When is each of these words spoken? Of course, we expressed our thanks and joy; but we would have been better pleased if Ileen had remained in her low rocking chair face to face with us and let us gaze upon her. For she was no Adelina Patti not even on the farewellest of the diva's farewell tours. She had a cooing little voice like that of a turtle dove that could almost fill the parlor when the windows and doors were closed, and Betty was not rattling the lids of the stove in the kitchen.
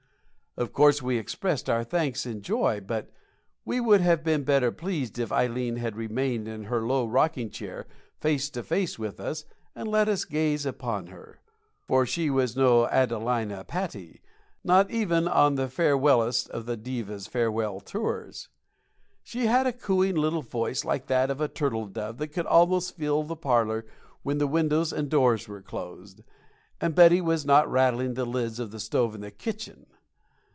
Of 0.57 0.73
course, 0.73 1.01
we 1.01 1.15
expressed 1.17 1.69
our 1.69 1.85
thanks 1.85 2.25
and 2.25 2.43
joy; 2.43 2.81
but 2.85 3.09
we 3.63 3.79
would 3.79 4.01
have 4.01 4.21
been 4.21 4.43
better 4.43 4.69
pleased 4.69 5.17
if 5.17 5.29
Ileen 5.31 5.77
had 5.77 5.95
remained 5.95 6.45
in 6.45 6.65
her 6.65 6.85
low 6.85 7.05
rocking 7.07 7.49
chair 7.49 7.87
face 8.19 8.49
to 8.49 8.61
face 8.61 8.99
with 8.99 9.21
us 9.21 9.45
and 9.75 9.87
let 9.87 10.09
us 10.09 10.25
gaze 10.25 10.65
upon 10.65 11.07
her. 11.07 11.39
For 11.87 12.05
she 12.05 12.29
was 12.29 12.57
no 12.57 12.89
Adelina 12.89 13.63
Patti 13.63 14.21
not 14.61 14.91
even 14.91 15.25
on 15.25 15.55
the 15.55 15.69
farewellest 15.69 16.49
of 16.49 16.65
the 16.65 16.75
diva's 16.75 17.27
farewell 17.27 17.79
tours. 17.79 18.49
She 19.23 19.45
had 19.45 19.65
a 19.65 19.71
cooing 19.71 20.15
little 20.15 20.41
voice 20.41 20.83
like 20.83 21.05
that 21.07 21.31
of 21.31 21.39
a 21.39 21.47
turtle 21.47 21.85
dove 21.87 22.17
that 22.17 22.27
could 22.33 22.45
almost 22.45 22.97
fill 22.97 23.23
the 23.23 23.37
parlor 23.37 23.85
when 24.21 24.37
the 24.37 24.47
windows 24.47 24.91
and 24.91 25.09
doors 25.09 25.47
were 25.47 25.61
closed, 25.61 26.23
and 26.81 26.93
Betty 26.93 27.21
was 27.21 27.45
not 27.45 27.71
rattling 27.71 28.15
the 28.15 28.25
lids 28.25 28.59
of 28.59 28.71
the 28.71 28.81
stove 28.81 29.15
in 29.15 29.21
the 29.21 29.31
kitchen. 29.31 29.85